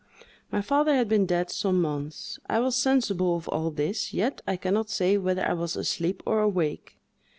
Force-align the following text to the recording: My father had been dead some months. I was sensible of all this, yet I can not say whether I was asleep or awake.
My 0.51 0.63
father 0.63 0.95
had 0.95 1.07
been 1.07 1.27
dead 1.27 1.51
some 1.51 1.79
months. 1.79 2.39
I 2.49 2.57
was 2.59 2.75
sensible 2.75 3.35
of 3.35 3.47
all 3.49 3.69
this, 3.69 4.15
yet 4.15 4.41
I 4.47 4.55
can 4.57 4.73
not 4.73 4.89
say 4.89 5.15
whether 5.15 5.45
I 5.45 5.53
was 5.53 5.75
asleep 5.75 6.23
or 6.25 6.39
awake. 6.39 6.97